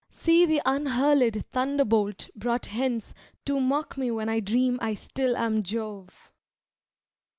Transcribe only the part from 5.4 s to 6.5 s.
Jove!"